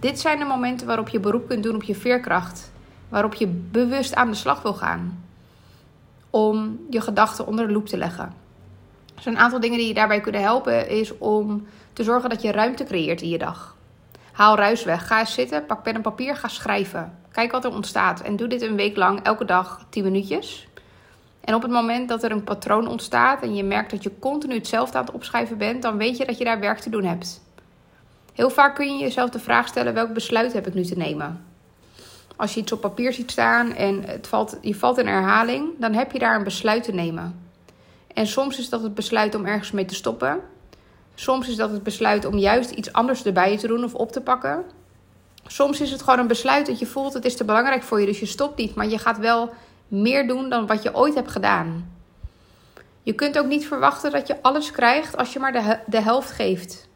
dit 0.00 0.20
zijn 0.20 0.38
de 0.38 0.44
momenten 0.44 0.86
waarop 0.86 1.08
je 1.08 1.20
beroep 1.20 1.48
kunt 1.48 1.62
doen 1.62 1.74
op 1.74 1.82
je 1.82 1.94
veerkracht. 1.94 2.72
Waarop 3.08 3.34
je 3.34 3.46
bewust 3.46 4.14
aan 4.14 4.30
de 4.30 4.36
slag 4.36 4.62
wil 4.62 4.74
gaan. 4.74 5.24
Om 6.30 6.78
je 6.90 7.00
gedachten 7.00 7.46
onder 7.46 7.66
de 7.66 7.72
loep 7.72 7.86
te 7.86 7.96
leggen. 7.96 8.34
Dus 9.14 9.26
een 9.26 9.38
aantal 9.38 9.60
dingen 9.60 9.78
die 9.78 9.88
je 9.88 9.94
daarbij 9.94 10.20
kunnen 10.20 10.42
helpen 10.42 10.88
is 10.88 11.18
om 11.18 11.66
te 11.92 12.04
zorgen 12.04 12.30
dat 12.30 12.42
je 12.42 12.52
ruimte 12.52 12.84
creëert 12.84 13.22
in 13.22 13.28
je 13.28 13.38
dag. 13.38 13.80
Haal 14.32 14.56
ruis 14.56 14.84
weg. 14.84 15.06
Ga 15.06 15.24
zitten, 15.24 15.66
pak 15.66 15.82
pen 15.82 15.94
en 15.94 16.02
papier, 16.02 16.36
ga 16.36 16.48
schrijven. 16.48 17.18
Kijk 17.32 17.52
wat 17.52 17.64
er 17.64 17.74
ontstaat. 17.74 18.20
En 18.20 18.36
doe 18.36 18.48
dit 18.48 18.62
een 18.62 18.76
week 18.76 18.96
lang, 18.96 19.22
elke 19.22 19.44
dag 19.44 19.86
10 19.90 20.04
minuutjes. 20.04 20.68
En 21.40 21.54
op 21.54 21.62
het 21.62 21.70
moment 21.70 22.08
dat 22.08 22.22
er 22.22 22.30
een 22.30 22.44
patroon 22.44 22.86
ontstaat 22.86 23.42
en 23.42 23.54
je 23.54 23.64
merkt 23.64 23.90
dat 23.90 24.02
je 24.02 24.18
continu 24.18 24.54
hetzelfde 24.54 24.98
aan 24.98 25.04
het 25.04 25.14
opschrijven 25.14 25.58
bent, 25.58 25.82
dan 25.82 25.96
weet 25.96 26.16
je 26.16 26.24
dat 26.24 26.38
je 26.38 26.44
daar 26.44 26.60
werk 26.60 26.78
te 26.78 26.90
doen 26.90 27.04
hebt. 27.04 27.40
Heel 28.32 28.50
vaak 28.50 28.74
kun 28.74 28.96
je 28.96 29.02
jezelf 29.04 29.30
de 29.30 29.38
vraag 29.38 29.68
stellen: 29.68 29.94
welk 29.94 30.12
besluit 30.12 30.52
heb 30.52 30.66
ik 30.66 30.74
nu 30.74 30.84
te 30.84 30.96
nemen? 30.96 31.44
Als 32.36 32.54
je 32.54 32.60
iets 32.60 32.72
op 32.72 32.80
papier 32.80 33.12
ziet 33.12 33.30
staan 33.30 33.72
en 33.72 34.02
het 34.04 34.26
valt, 34.26 34.58
je 34.60 34.74
valt 34.74 34.98
in 34.98 35.06
herhaling, 35.06 35.68
dan 35.78 35.92
heb 35.92 36.12
je 36.12 36.18
daar 36.18 36.36
een 36.36 36.44
besluit 36.44 36.82
te 36.82 36.92
nemen. 36.92 37.50
En 38.14 38.26
soms 38.26 38.58
is 38.58 38.68
dat 38.68 38.82
het 38.82 38.94
besluit 38.94 39.34
om 39.34 39.46
ergens 39.46 39.70
mee 39.70 39.84
te 39.84 39.94
stoppen. 39.94 40.40
Soms 41.14 41.48
is 41.48 41.56
dat 41.56 41.70
het 41.70 41.82
besluit 41.82 42.24
om 42.24 42.38
juist 42.38 42.70
iets 42.70 42.92
anders 42.92 43.24
erbij 43.24 43.58
te 43.58 43.66
doen 43.66 43.84
of 43.84 43.94
op 43.94 44.12
te 44.12 44.20
pakken. 44.20 44.64
Soms 45.46 45.80
is 45.80 45.90
het 45.90 46.02
gewoon 46.02 46.18
een 46.18 46.26
besluit 46.26 46.66
dat 46.66 46.78
je 46.78 46.86
voelt 46.86 47.12
het 47.12 47.24
is 47.24 47.36
te 47.36 47.44
belangrijk 47.44 47.82
voor 47.82 48.00
je, 48.00 48.06
dus 48.06 48.20
je 48.20 48.26
stopt 48.26 48.56
niet, 48.56 48.74
maar 48.74 48.88
je 48.88 48.98
gaat 48.98 49.18
wel 49.18 49.50
meer 49.88 50.26
doen 50.28 50.48
dan 50.48 50.66
wat 50.66 50.82
je 50.82 50.94
ooit 50.94 51.14
hebt 51.14 51.30
gedaan. 51.30 51.90
Je 53.02 53.12
kunt 53.12 53.38
ook 53.38 53.46
niet 53.46 53.66
verwachten 53.66 54.10
dat 54.10 54.26
je 54.26 54.42
alles 54.42 54.70
krijgt 54.70 55.16
als 55.16 55.32
je 55.32 55.38
maar 55.38 55.52
de, 55.52 55.78
de 55.86 56.00
helft 56.00 56.30
geeft. 56.30 56.88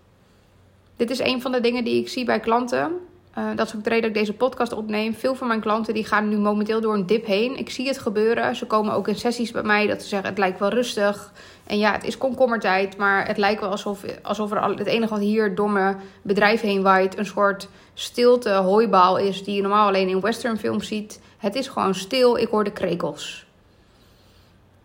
Dit 0.97 1.11
is 1.11 1.19
een 1.19 1.43
van 1.43 1.53
de 1.53 1.61
dingen 1.61 1.85
die 1.85 2.01
ik 2.01 2.09
zie 2.09 2.25
bij 2.25 2.41
klanten. 2.41 2.93
Uh, 3.39 3.45
dat 3.57 3.67
is 3.67 3.77
ook 3.77 3.85
de 3.85 3.89
reden 3.89 4.13
dat 4.13 4.17
ik 4.17 4.27
deze 4.27 4.37
podcast 4.39 4.73
opneem. 4.73 5.15
Veel 5.15 5.35
van 5.35 5.49
mijn 5.49 5.61
klanten 5.61 5.95
die 5.95 6.05
gaan 6.05 6.29
nu 6.29 6.37
momenteel 6.39 6.81
door 6.81 6.95
een 6.95 7.07
dip 7.07 7.27
heen. 7.27 7.59
Ik 7.59 7.71
zie 7.71 7.87
het 7.87 7.99
gebeuren. 7.99 8.57
Ze 8.57 8.67
komen 8.67 8.95
ook 8.95 9.09
in 9.09 9.17
sessies 9.17 9.51
bij 9.51 9.63
mij 9.63 9.87
dat 9.87 10.03
ze 10.03 10.09
zeggen: 10.09 10.29
het 10.29 10.39
lijkt 10.39 10.59
wel 10.59 10.69
rustig. 10.69 11.33
En 11.67 11.79
ja, 11.79 11.93
het 11.93 12.05
is 12.05 12.19
komkommertijd, 12.19 12.97
maar 12.97 13.27
het 13.27 13.37
lijkt 13.37 13.61
wel 13.61 13.71
alsof, 13.71 14.05
alsof 14.23 14.51
er 14.51 14.61
al, 14.61 14.77
het 14.77 14.87
enige 14.87 15.13
wat 15.13 15.23
hier 15.23 15.55
door 15.55 15.71
mijn 15.71 15.97
bedrijf 16.23 16.61
heen 16.61 16.83
waait 16.83 17.19
een 17.19 17.27
soort 17.27 17.69
stilte 17.95 18.51
hooibaal 18.51 19.19
is 19.19 19.45
die 19.45 19.55
je 19.55 19.63
normaal 19.63 19.87
alleen 19.87 20.09
in 20.09 20.21
westernfilms 20.21 20.87
ziet. 20.87 21.21
Het 21.39 21.55
is 21.55 21.69
gewoon 21.69 21.95
stil. 21.95 22.37
Ik 22.37 22.49
hoor 22.49 22.65
de 22.65 22.73
krekels. 22.73 23.47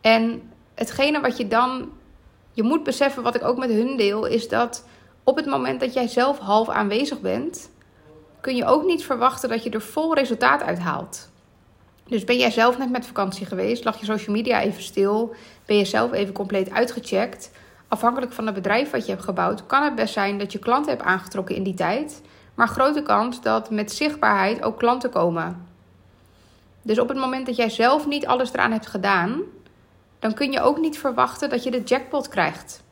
En 0.02 0.42
hetgene 0.76 1.22
wat 1.22 1.38
je 1.38 1.48
dan. 1.48 1.90
Je 2.54 2.64
moet 2.64 2.84
beseffen, 2.84 3.24
wat 3.24 3.36
ik 3.36 3.44
ook 3.44 3.58
met 3.58 3.70
hun 3.70 3.98
deel, 3.98 4.26
is 4.26 4.48
dat 4.48 4.86
op 5.24 5.36
het 5.36 5.46
moment 5.46 5.80
dat 5.80 5.94
jij 5.94 6.08
zelf 6.08 6.40
half 6.40 6.70
aanwezig 6.70 7.22
bent 7.22 7.70
kun 8.42 8.56
je 8.56 8.66
ook 8.66 8.86
niet 8.86 9.06
verwachten 9.06 9.50
dat 9.50 9.64
je 9.64 9.70
er 9.70 9.82
vol 9.82 10.16
resultaat 10.16 10.64
uit 10.64 10.80
haalt. 10.80 11.30
Dus 12.08 12.24
ben 12.24 12.38
jij 12.38 12.52
zelf 12.52 12.78
net 12.78 12.90
met 12.92 13.06
vakantie 13.06 13.46
geweest, 13.46 13.84
lag 13.84 14.00
je 14.00 14.06
social 14.06 14.36
media 14.36 14.62
even 14.62 14.84
stil, 14.84 15.36
ben 15.66 15.78
je 15.78 15.86
zelf 15.86 16.12
even 16.12 16.34
compleet 16.34 16.72
uitgecheckt. 16.72 17.52
Afhankelijk 17.88 18.32
van 18.32 18.46
het 18.46 18.56
bedrijf 18.56 18.92
wat 18.92 19.06
je 19.06 19.12
hebt 19.12 19.24
gebouwd, 19.24 19.66
kan 19.66 19.84
het 19.84 19.96
best 19.96 20.14
zijn 20.14 20.38
dat 20.38 20.52
je 20.52 20.60
klanten 20.60 20.92
hebt 20.92 21.04
aangetrokken 21.04 21.56
in 21.56 21.64
die 21.64 21.74
tijd. 21.74 22.22
Maar 22.56 22.68
grote 22.68 23.02
kans 23.02 23.42
dat 23.42 23.70
met 23.70 23.92
zichtbaarheid 23.92 24.64
ook 24.64 24.78
klanten 24.78 25.10
komen. 25.10 25.68
Dus 26.82 27.00
op 27.00 27.08
het 27.10 27.18
moment 27.18 27.46
dat 27.46 27.56
jij 27.56 27.70
zelf 27.70 28.08
niet 28.08 28.28
alles 28.28 28.54
eraan 28.54 28.72
hebt 28.72 28.88
gedaan, 28.88 29.42
dan 30.20 30.34
kun 30.34 30.52
je 30.52 30.62
ook 30.62 30.80
niet 30.80 31.00
verwachten 31.00 31.50
dat 31.50 31.64
je 31.64 31.72
de 31.72 31.84
jackpot 31.84 32.28
krijgt. 32.28 32.84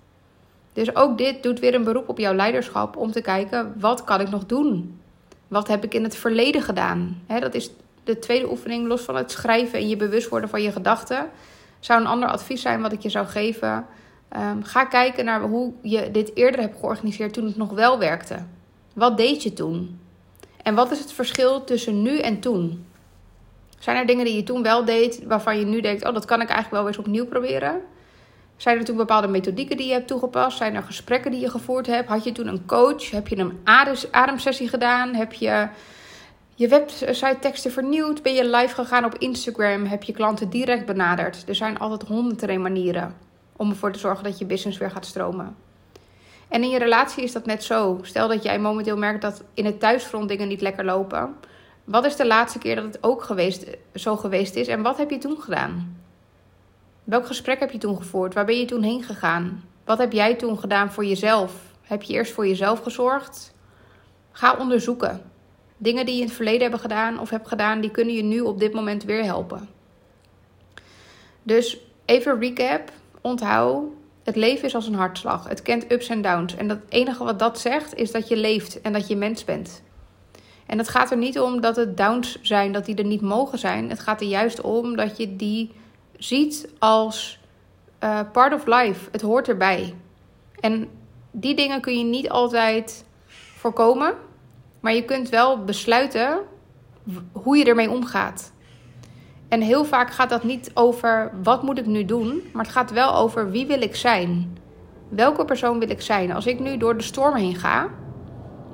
Dus 0.74 0.96
ook 0.96 1.18
dit 1.18 1.44
doet 1.44 1.60
weer 1.60 1.74
een 1.74 1.84
beroep 1.84 2.10
op 2.10 2.18
jouw 2.18 2.34
leiderschap 2.34 2.98
om 2.98 3.12
te 3.12 3.22
kijken: 3.22 3.76
wat 3.80 4.04
kan 4.04 4.22
ik 4.22 4.30
nog 4.30 4.46
doen? 4.46 4.99
Wat 5.50 5.68
heb 5.68 5.84
ik 5.84 5.94
in 5.94 6.04
het 6.04 6.16
verleden 6.16 6.62
gedaan? 6.62 7.24
dat 7.28 7.54
is 7.54 7.70
de 8.04 8.20
tweede 8.20 8.50
oefening, 8.50 8.88
los 8.88 9.02
van 9.02 9.16
het 9.16 9.32
schrijven 9.32 9.80
en 9.80 9.88
je 9.88 9.96
bewust 9.96 10.30
worden 10.30 10.50
van 10.50 10.62
je 10.62 10.72
gedachten. 10.72 11.30
Zou 11.80 12.02
een 12.02 12.08
ander 12.08 12.30
advies 12.30 12.62
zijn 12.62 12.82
wat 12.82 12.92
ik 12.92 13.02
je 13.02 13.10
zou 13.10 13.28
geven. 13.28 13.86
Ehm, 14.30 14.62
ga 14.62 14.86
kijken 14.86 15.26
naar 15.26 15.42
hoe 15.42 15.74
je 15.82 16.12
dit 16.12 16.32
eerder 16.36 16.62
hebt 16.62 16.80
georganiseerd 16.80 17.34
toen 17.34 17.46
het 17.46 17.58
nog 17.58 17.72
wel 17.72 18.00
werkte. 18.00 18.38
Wat 18.94 19.18
deed 19.18 19.44
je 19.44 19.54
toen? 19.54 20.00
En 20.64 20.76
wat 20.76 20.92
is 20.92 21.00
het 21.00 21.12
verschil 21.12 21.64
tussen 21.64 22.02
nu 22.02 22.20
en 22.20 22.40
toen? 22.40 22.86
Zijn 23.80 23.98
er 23.98 24.06
dingen 24.06 24.26
die 24.26 24.36
je 24.36 24.44
toen 24.44 24.64
wel 24.64 24.86
deed 24.86 25.24
waarvan 25.24 25.60
je 25.60 25.66
nu 25.66 25.82
denkt: 25.82 26.06
oh, 26.06 26.14
dat 26.14 26.26
kan 26.26 26.42
ik 26.42 26.50
eigenlijk 26.50 26.82
wel 26.82 26.88
eens 26.88 26.98
opnieuw 26.98 27.26
proberen? 27.26 27.82
Zijn 28.60 28.78
er 28.78 28.86
toen 28.86 28.98
bepaalde 28.98 29.28
methodieken 29.28 29.78
die 29.78 29.88
je 29.88 29.94
hebt 29.94 30.08
toegepast? 30.08 30.58
Zijn 30.58 30.76
er 30.76 30.84
gesprekken 30.84 31.32
die 31.32 31.40
je 31.40 31.50
gevoerd 31.50 31.88
hebt? 31.88 32.10
Had 32.10 32.24
je 32.24 32.32
toen 32.32 32.48
een 32.48 32.66
coach? 32.66 33.12
Heb 33.12 33.28
je 33.28 33.38
een 33.38 33.60
ademsessie 34.12 34.70
gedaan? 34.70 35.14
Heb 35.14 35.34
je 35.34 35.68
je 36.56 36.68
website 36.68 37.38
teksten 37.40 37.72
vernieuwd? 37.72 38.22
Ben 38.22 38.34
je 38.34 38.50
live 38.50 38.74
gegaan 38.74 39.06
op 39.06 39.18
Instagram? 39.18 39.86
Heb 39.86 40.04
je 40.04 40.14
klanten 40.14 40.50
direct 40.50 40.86
benaderd? 40.86 41.44
Er 41.48 41.56
zijn 41.56 41.80
altijd 41.80 42.10
honderden 42.10 42.62
manieren 42.62 43.16
om 43.56 43.70
ervoor 43.70 43.92
te 43.92 44.00
zorgen 44.00 44.24
dat 44.24 44.38
je 44.38 44.46
business 44.46 44.78
weer 44.78 44.92
gaat 44.92 45.06
stromen. 45.06 45.56
En 46.48 46.64
in 46.64 46.70
je 46.70 46.80
relatie 46.80 47.24
is 47.24 47.32
dat 47.32 47.46
net 47.46 47.64
zo. 47.64 48.00
Stel 48.02 48.28
dat 48.28 48.44
jij 48.44 48.60
momenteel 48.60 48.98
merkt 48.98 49.22
dat 49.22 49.44
in 49.54 49.66
het 49.66 49.80
thuisfront 49.80 50.30
dingen 50.30 50.48
niet 50.48 50.62
lekker 50.62 50.86
lopen. 50.86 51.36
Wat 51.84 52.06
is 52.06 52.16
de 52.16 52.28
laatste 52.28 52.60
keer 52.60 52.76
dat 52.76 52.84
het 52.84 53.04
ook 53.04 53.24
geweest, 53.24 53.66
zo 53.94 54.16
geweest 54.16 54.56
is 54.56 54.68
en 54.68 54.82
wat 54.82 54.98
heb 54.98 55.10
je 55.10 55.18
toen 55.18 55.38
gedaan? 55.42 55.98
Welk 57.10 57.26
gesprek 57.26 57.60
heb 57.60 57.72
je 57.72 57.78
toen 57.78 57.98
gevoerd? 57.98 58.34
Waar 58.34 58.46
ben 58.46 58.60
je 58.60 58.66
toen 58.66 58.84
heen 58.84 59.04
gegaan? 59.04 59.64
Wat 59.86 59.98
heb 59.98 60.12
jij 60.12 60.36
toen 60.36 60.60
gedaan 60.60 60.92
voor 60.92 61.06
jezelf? 61.06 61.54
Heb 61.82 62.02
je 62.02 62.14
eerst 62.14 62.32
voor 62.32 62.48
jezelf 62.48 62.80
gezorgd? 62.80 63.54
Ga 64.32 64.56
onderzoeken. 64.58 65.22
Dingen 65.78 66.06
die 66.06 66.16
je 66.16 66.22
in 66.22 66.28
het 66.28 66.36
verleden 66.36 66.62
hebben 66.62 66.80
gedaan 66.80 67.20
of 67.20 67.30
hebt 67.30 67.48
gedaan, 67.48 67.82
die 67.82 67.92
kunnen 67.92 68.14
je 68.14 68.24
nu 68.24 68.40
op 68.40 68.60
dit 68.60 68.74
moment 68.74 69.04
weer 69.04 69.24
helpen. 69.24 69.70
Dus 71.44 71.78
even 72.06 72.40
recap. 72.40 72.92
Onthoud, 73.22 73.84
het 74.24 74.36
leven 74.36 74.66
is 74.66 74.76
als 74.76 74.88
een 74.88 74.96
hartslag. 74.96 75.48
Het 75.48 75.62
kent 75.62 75.92
ups 75.92 76.10
en 76.10 76.22
downs. 76.22 76.56
En 76.56 76.70
het 76.70 76.82
enige 76.90 77.24
wat 77.24 77.40
dat 77.40 77.60
zegt, 77.60 77.96
is 77.96 78.12
dat 78.12 78.28
je 78.28 78.38
leeft 78.38 78.82
en 78.82 78.94
dat 78.94 79.08
je 79.08 79.16
mens 79.16 79.46
bent. 79.46 79.82
En 80.66 80.78
het 80.78 80.90
gaat 80.90 81.12
er 81.12 81.18
niet 81.18 81.40
om 81.40 81.62
dat 81.62 81.76
het 81.76 81.98
downs 81.98 82.42
zijn, 82.42 82.72
dat 82.72 82.86
die 82.86 82.96
er 82.96 83.06
niet 83.06 83.22
mogen 83.22 83.60
zijn. 83.60 83.90
Het 83.90 84.00
gaat 84.00 84.22
er 84.22 84.28
juist 84.28 84.62
om 84.62 84.96
dat 84.96 85.18
je 85.18 85.36
die 85.36 85.72
ziet 86.20 86.70
als 86.80 87.40
uh, 88.04 88.20
part 88.32 88.54
of 88.54 88.66
life. 88.66 89.10
Het 89.12 89.22
hoort 89.22 89.48
erbij. 89.48 89.96
En 90.60 90.90
die 91.32 91.56
dingen 91.56 91.82
kun 91.82 91.98
je 91.98 92.04
niet 92.04 92.30
altijd 92.30 93.06
voorkomen. 93.56 94.14
Maar 94.80 94.94
je 94.94 95.06
kunt 95.06 95.30
wel 95.30 95.64
besluiten 95.64 96.40
hoe 97.32 97.58
je 97.58 97.66
ermee 97.66 97.90
omgaat. 97.90 98.52
En 99.48 99.62
heel 99.62 99.86
vaak 99.86 100.12
gaat 100.12 100.30
dat 100.30 100.44
niet 100.44 100.72
over 100.74 101.32
wat 101.44 101.64
moet 101.64 101.78
ik 101.78 101.86
nu 101.86 102.06
doen, 102.06 102.44
maar 102.54 102.64
het 102.64 102.74
gaat 102.74 102.92
wel 102.92 103.16
over 103.16 103.52
wie 103.52 103.66
wil 103.66 103.82
ik 103.82 103.96
zijn. 103.96 104.58
Welke 105.10 105.46
persoon 105.46 105.80
wil 105.80 105.90
ik 105.90 106.02
zijn? 106.02 106.32
Als 106.32 106.46
ik 106.46 106.60
nu 106.60 106.78
door 106.78 106.98
de 106.98 107.04
storm 107.04 107.36
heen 107.36 107.56
ga, 107.56 107.90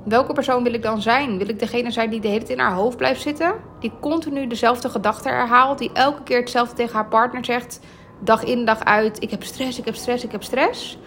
welke 0.06 0.34
persoon 0.34 0.64
wil 0.64 0.74
ik 0.74 0.82
dan 0.82 1.02
zijn? 1.02 1.38
Wil 1.38 1.50
ik 1.50 1.60
degene 1.60 1.92
zijn 1.92 2.10
die 2.10 2.20
de 2.20 2.28
hele 2.28 2.40
tijd 2.40 2.58
in 2.58 2.60
haar 2.60 2.74
hoofd 2.74 2.98
blijft 2.98 3.22
zitten? 3.22 3.54
Die 3.80 3.92
continu 4.02 4.48
dezelfde 4.48 4.90
gedachten 4.90 5.32
herhaalt, 5.32 5.78
die 5.78 5.92
elke 5.94 6.24
keer 6.24 6.40
hetzelfde 6.40 6.76
tegen 6.76 6.96
haar 6.96 7.08
partner 7.08 7.46
zegt, 7.46 7.80
dag 8.20 8.44
in 8.44 8.66
dag 8.66 8.84
uit: 8.84 9.24
ik 9.24 9.32
heb 9.32 9.44
stress, 9.44 9.80
ik 9.80 9.86
heb 9.86 9.96
stress, 9.96 10.24
ik 10.24 10.32
heb 10.32 10.44
stress? 10.44 10.98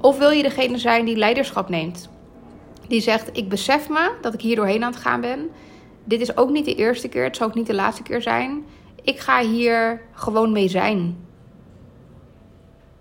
Of 0.00 0.18
wil 0.18 0.30
je 0.30 0.42
degene 0.42 0.78
zijn 0.78 1.04
die 1.04 1.16
leiderschap 1.16 1.68
neemt? 1.68 2.08
Die 2.88 3.00
zegt: 3.00 3.30
ik 3.32 3.48
besef 3.48 3.88
me 3.88 4.12
dat 4.20 4.34
ik 4.34 4.40
hier 4.40 4.56
doorheen 4.56 4.84
aan 4.84 4.92
het 4.92 5.00
gaan 5.00 5.20
ben. 5.20 5.50
Dit 6.04 6.20
is 6.20 6.36
ook 6.36 6.50
niet 6.50 6.64
de 6.64 6.74
eerste 6.74 7.08
keer, 7.08 7.24
het 7.24 7.36
zal 7.36 7.46
ook 7.46 7.54
niet 7.54 7.66
de 7.66 7.74
laatste 7.74 8.02
keer 8.02 8.22
zijn. 8.22 8.64
Ik 9.02 9.18
ga 9.18 9.42
hier 9.42 10.00
gewoon 10.12 10.52
mee 10.52 10.68
zijn. 10.68 11.28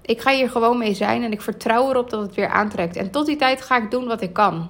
Ik 0.01 0.21
ga 0.21 0.31
hier 0.31 0.49
gewoon 0.49 0.77
mee 0.77 0.93
zijn 0.93 1.23
en 1.23 1.31
ik 1.31 1.41
vertrouw 1.41 1.89
erop 1.89 2.09
dat 2.09 2.21
het 2.21 2.35
weer 2.35 2.47
aantrekt. 2.47 2.95
En 2.95 3.11
tot 3.11 3.25
die 3.25 3.35
tijd 3.35 3.61
ga 3.61 3.77
ik 3.77 3.91
doen 3.91 4.07
wat 4.07 4.21
ik 4.21 4.33
kan. 4.33 4.69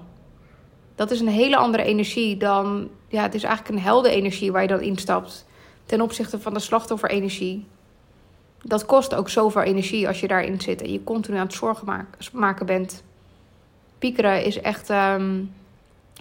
Dat 1.00 1.12
is 1.12 1.20
een 1.20 1.28
hele 1.28 1.58
andere 1.58 1.84
energie 1.84 2.38
dan. 2.38 2.90
Ja, 3.08 3.22
het 3.22 3.34
is 3.34 3.44
eigenlijk 3.44 3.76
een 3.76 3.84
helder 3.84 4.12
energie 4.12 4.52
waar 4.52 4.62
je 4.62 4.68
dan 4.68 4.82
instapt. 4.82 5.46
Ten 5.86 6.02
opzichte 6.02 6.40
van 6.40 6.54
de 6.54 6.60
slachtofferenergie. 6.60 7.66
Dat 8.62 8.86
kost 8.86 9.16
ook 9.16 9.30
zoveel 9.30 9.62
energie 9.62 10.08
als 10.08 10.20
je 10.20 10.28
daarin 10.28 10.62
zit 10.62 10.82
en 10.82 10.92
je 10.92 11.04
continu 11.04 11.38
aan 11.38 11.46
het 11.46 11.54
zorgen 11.54 12.08
maken 12.34 12.66
bent. 12.66 13.04
Piekeren 14.00 14.44
is 14.44 14.62
echt 14.62 14.90
um, 14.90 15.54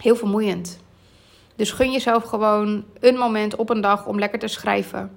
heel 0.01 0.15
vermoeiend. 0.15 0.79
Dus 1.55 1.71
gun 1.71 1.91
jezelf 1.91 2.23
gewoon 2.23 2.83
een 2.99 3.17
moment 3.17 3.55
op 3.55 3.69
een 3.69 3.81
dag 3.81 4.05
om 4.05 4.19
lekker 4.19 4.39
te 4.39 4.47
schrijven. 4.47 5.11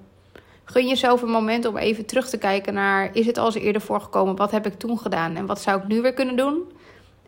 Gun 0.63 0.87
jezelf 0.87 1.21
een 1.21 1.29
moment 1.29 1.65
om 1.65 1.77
even 1.77 2.05
terug 2.05 2.29
te 2.29 2.37
kijken 2.37 2.73
naar: 2.73 3.09
is 3.13 3.25
het 3.25 3.37
al 3.37 3.45
eens 3.45 3.55
eerder 3.55 3.81
voorgekomen? 3.81 4.35
Wat 4.35 4.51
heb 4.51 4.65
ik 4.65 4.73
toen 4.73 4.99
gedaan 4.99 5.35
en 5.35 5.45
wat 5.45 5.61
zou 5.61 5.81
ik 5.81 5.87
nu 5.87 6.01
weer 6.01 6.13
kunnen 6.13 6.35
doen? 6.35 6.71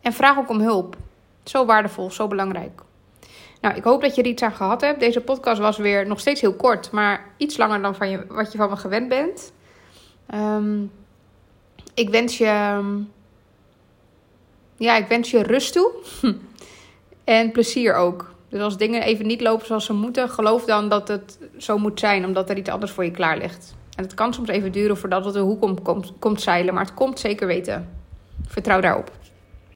En 0.01 0.13
vraag 0.13 0.37
ook 0.37 0.49
om 0.49 0.59
hulp. 0.59 0.97
Zo 1.49 1.65
waardevol, 1.65 2.11
zo 2.11 2.27
belangrijk. 2.27 2.81
Nou, 3.61 3.75
ik 3.75 3.83
hoop 3.83 4.01
dat 4.01 4.15
je 4.15 4.21
er 4.21 4.27
iets 4.27 4.41
aan 4.41 4.51
gehad 4.51 4.81
hebt. 4.81 4.99
Deze 4.99 5.21
podcast 5.21 5.59
was 5.59 5.77
weer 5.77 6.07
nog 6.07 6.19
steeds 6.19 6.41
heel 6.41 6.53
kort, 6.53 6.91
maar 6.91 7.25
iets 7.37 7.57
langer 7.57 7.81
dan 7.81 7.95
van 7.95 8.09
je, 8.09 8.25
wat 8.27 8.51
je 8.51 8.57
van 8.57 8.69
me 8.69 8.75
gewend 8.75 9.09
bent. 9.09 9.53
Um, 10.33 10.91
ik 11.93 12.09
wens 12.09 12.37
je. 12.37 12.81
Ja, 14.77 14.95
ik 14.95 15.07
wens 15.07 15.31
je 15.31 15.43
rust 15.43 15.73
toe. 15.73 15.91
en 17.23 17.51
plezier 17.51 17.95
ook. 17.95 18.33
Dus 18.49 18.61
als 18.61 18.77
dingen 18.77 19.01
even 19.01 19.27
niet 19.27 19.41
lopen 19.41 19.65
zoals 19.65 19.85
ze 19.85 19.93
moeten, 19.93 20.29
geloof 20.29 20.65
dan 20.65 20.89
dat 20.89 21.07
het 21.07 21.39
zo 21.57 21.77
moet 21.77 21.99
zijn, 21.99 22.25
omdat 22.25 22.49
er 22.49 22.57
iets 22.57 22.69
anders 22.69 22.91
voor 22.91 23.03
je 23.03 23.11
klaar 23.11 23.37
ligt. 23.37 23.75
En 23.95 24.03
het 24.03 24.13
kan 24.13 24.33
soms 24.33 24.49
even 24.49 24.71
duren 24.71 24.97
voordat 24.97 25.25
het 25.25 25.33
de 25.33 25.39
hoek 25.39 25.63
om 25.63 25.81
komt, 25.81 26.13
komt 26.19 26.41
zeilen, 26.41 26.73
maar 26.73 26.85
het 26.85 26.93
komt 26.93 27.19
zeker 27.19 27.47
weten. 27.47 27.89
Vertrouw 28.47 28.81
daarop. 28.81 29.11